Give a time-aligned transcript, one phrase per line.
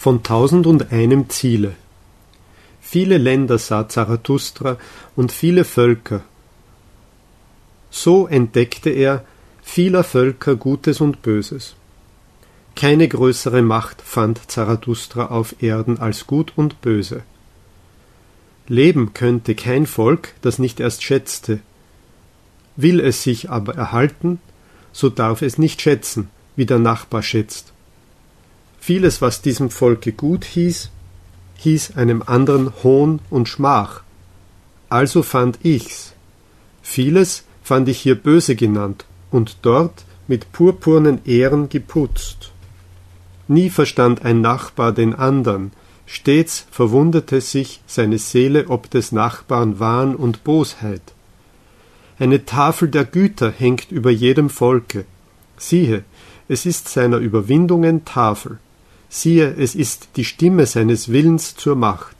[0.00, 1.74] von tausend und einem Ziele.
[2.80, 4.78] Viele Länder sah Zarathustra
[5.14, 6.22] und viele Völker.
[7.90, 9.26] So entdeckte er
[9.62, 11.74] vieler Völker Gutes und Böses.
[12.74, 17.22] Keine größere Macht fand Zarathustra auf Erden als Gut und Böse.
[18.68, 21.60] Leben könnte kein Volk, das nicht erst schätzte.
[22.74, 24.40] Will es sich aber erhalten,
[24.92, 27.74] so darf es nicht schätzen, wie der Nachbar schätzt.
[28.80, 30.90] Vieles, was diesem Volke gut hieß,
[31.58, 34.02] hieß einem anderen Hohn und Schmach.
[34.88, 36.14] Also fand ich's.
[36.82, 42.52] Vieles fand ich hier böse genannt und dort mit purpurnen Ehren geputzt.
[43.48, 45.72] Nie verstand ein Nachbar den andern,
[46.06, 51.02] stets verwunderte sich seine Seele ob des Nachbarn Wahn und Bosheit.
[52.18, 55.04] Eine Tafel der Güter hängt über jedem Volke.
[55.58, 56.02] Siehe,
[56.48, 58.58] es ist seiner Überwindungen Tafel
[59.10, 62.16] siehe, es ist die Stimme seines Willens zur Macht.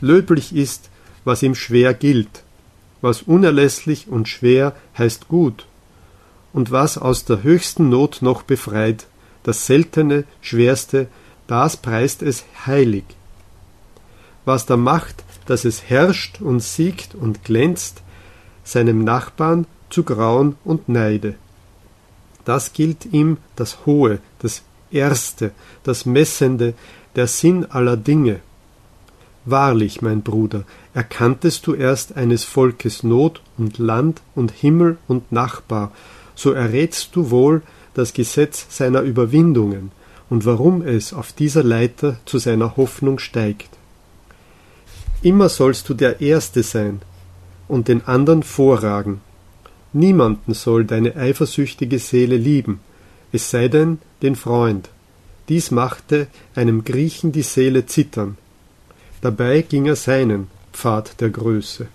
[0.00, 0.90] Löblich ist,
[1.24, 2.42] was ihm schwer gilt,
[3.02, 5.66] was unerlässlich und schwer heißt gut,
[6.52, 9.06] und was aus der höchsten Not noch befreit,
[9.44, 11.06] das seltene, schwerste,
[11.46, 13.04] das preist es heilig.
[14.44, 18.02] Was da macht, dass es herrscht und siegt und glänzt,
[18.64, 21.34] seinem Nachbarn zu Grauen und Neide.
[22.44, 26.74] Das gilt ihm das Hohe, das Erste, das Messende,
[27.16, 28.40] der Sinn aller Dinge.
[29.44, 35.92] Wahrlich, mein Bruder, erkanntest du erst eines Volkes Not und Land und Himmel und Nachbar,
[36.34, 37.62] so errätst du wohl
[37.94, 39.90] das Gesetz seiner Überwindungen
[40.30, 43.68] und warum es auf dieser Leiter zu seiner Hoffnung steigt.
[45.22, 47.02] Immer sollst du der Erste sein
[47.68, 49.20] und den andern vorragen.
[49.92, 52.80] Niemanden soll deine eifersüchtige Seele lieben,
[53.32, 54.90] es sei denn den Freund.
[55.48, 58.36] Dies machte einem Griechen die Seele zittern.
[59.20, 61.86] Dabei ging er seinen Pfad der Größe.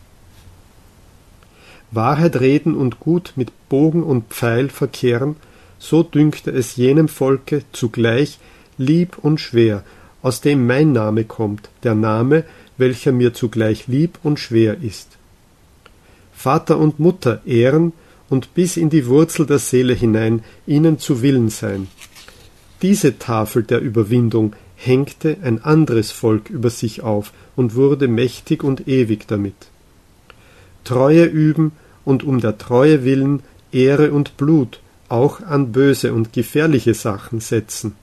[1.92, 5.36] Wahrheit reden und gut mit Bogen und Pfeil verkehren,
[5.80, 8.39] so dünkte es jenem Volke zugleich
[8.77, 9.83] lieb und schwer,
[10.21, 12.43] aus dem mein Name kommt, der Name,
[12.77, 15.17] welcher mir zugleich lieb und schwer ist.
[16.33, 17.93] Vater und Mutter ehren
[18.30, 21.88] und bis in die Wurzel der Seele hinein ihnen zu Willen sein.
[22.82, 28.87] Diese Tafel der Überwindung hängte ein anderes Volk über sich auf und wurde mächtig und
[28.87, 29.55] ewig damit.
[30.83, 31.71] Treue üben
[32.05, 34.80] und um der Treue willen Ehre und Blut
[35.10, 37.95] auch an böse und gefährliche Sachen setzen.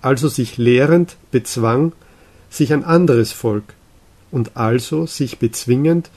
[0.00, 1.92] Also sich lehrend bezwang
[2.50, 3.74] sich ein anderes Volk,
[4.30, 6.10] und also sich bezwingend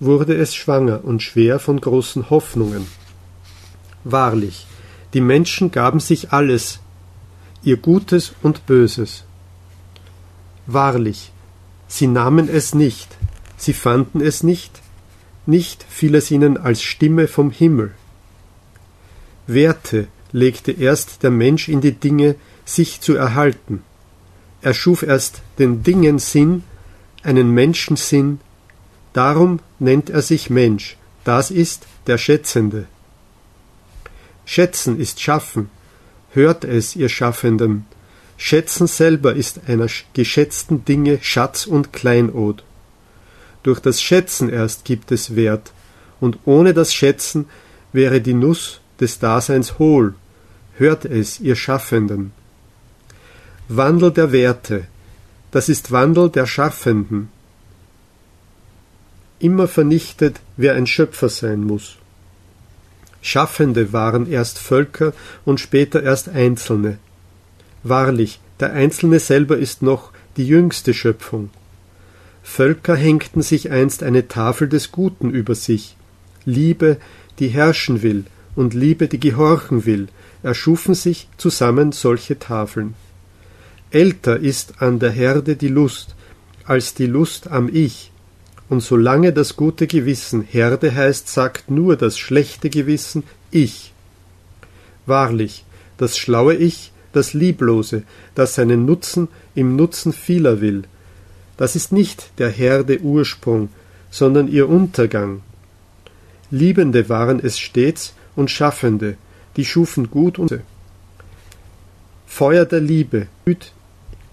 [0.00, 2.86] wurde es schwanger und schwer von großen Hoffnungen.
[4.04, 4.66] Wahrlich,
[5.14, 6.80] die Menschen gaben sich alles,
[7.62, 9.24] ihr Gutes und Böses.
[10.66, 11.32] Wahrlich,
[11.88, 13.16] sie nahmen es nicht,
[13.56, 14.80] sie fanden es nicht,
[15.46, 17.92] nicht fiel es ihnen als Stimme vom Himmel.
[19.46, 22.34] Werte legte erst der Mensch in die Dinge,
[22.64, 23.82] sich zu erhalten.
[24.60, 26.64] Er schuf erst den Dingen Sinn,
[27.22, 28.40] einen Menschensinn,
[29.16, 32.86] Darum nennt er sich Mensch, das ist der Schätzende.
[34.44, 35.70] Schätzen ist Schaffen,
[36.32, 37.86] hört es, ihr Schaffenden.
[38.36, 42.62] Schätzen selber ist einer geschätzten Dinge Schatz und Kleinod.
[43.62, 45.72] Durch das Schätzen erst gibt es Wert,
[46.20, 47.46] und ohne das Schätzen
[47.92, 50.14] wäre die Nuss des Daseins hohl.
[50.78, 52.32] Hört es, ihr Schaffenden.
[53.68, 54.86] Wandel der Werte,
[55.50, 57.30] das ist Wandel der Schaffenden
[59.38, 61.96] immer vernichtet, wer ein Schöpfer sein muss.
[63.22, 65.12] Schaffende waren erst Völker
[65.44, 66.98] und später erst Einzelne.
[67.82, 71.50] Wahrlich, der Einzelne selber ist noch die jüngste Schöpfung.
[72.42, 75.96] Völker hängten sich einst eine Tafel des Guten über sich.
[76.44, 76.98] Liebe,
[77.38, 80.08] die herrschen will, und Liebe, die gehorchen will,
[80.42, 82.94] erschufen sich zusammen solche Tafeln.
[83.90, 86.14] Älter ist an der Herde die Lust,
[86.64, 88.12] als die Lust am Ich,
[88.68, 93.92] und solange das gute Gewissen Herde heißt, sagt nur das schlechte Gewissen Ich.
[95.06, 95.64] Wahrlich,
[95.98, 98.02] das schlaue Ich, das Lieblose,
[98.34, 100.82] das seinen Nutzen im Nutzen vieler will,
[101.56, 103.70] das ist nicht der Herde Ursprung,
[104.10, 105.42] sondern ihr Untergang.
[106.50, 109.16] Liebende waren es stets und Schaffende,
[109.56, 110.60] die schufen Gut und
[112.26, 113.28] Feuer der Liebe,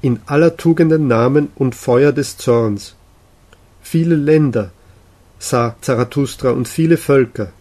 [0.02, 2.96] in aller Tugenden Namen und Feuer des Zorns,
[3.84, 4.72] viele Länder
[5.38, 7.52] sah Zarathustra und viele Völker.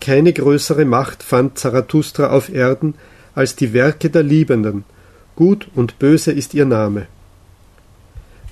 [0.00, 2.94] Keine größere Macht fand Zarathustra auf Erden
[3.34, 4.84] als die Werke der Liebenden,
[5.34, 7.06] gut und böse ist ihr Name.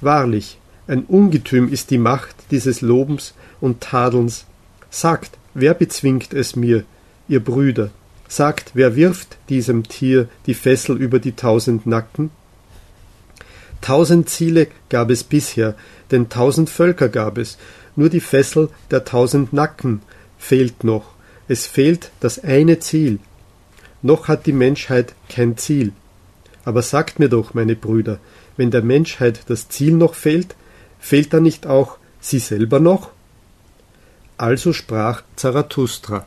[0.00, 4.44] Wahrlich, ein Ungetüm ist die Macht dieses Lobens und Tadelns.
[4.90, 6.84] Sagt, wer bezwingt es mir,
[7.28, 7.90] ihr Brüder?
[8.28, 12.30] Sagt, wer wirft diesem Tier die Fessel über die tausend Nacken?
[13.84, 15.74] Tausend Ziele gab es bisher,
[16.10, 17.58] denn tausend Völker gab es,
[17.96, 20.00] nur die Fessel der tausend Nacken
[20.38, 21.12] fehlt noch.
[21.48, 23.18] Es fehlt das eine Ziel.
[24.00, 25.92] Noch hat die Menschheit kein Ziel.
[26.64, 28.20] Aber sagt mir doch, meine Brüder,
[28.56, 30.56] wenn der Menschheit das Ziel noch fehlt,
[30.98, 33.10] fehlt dann nicht auch sie selber noch?
[34.38, 36.24] Also sprach Zarathustra.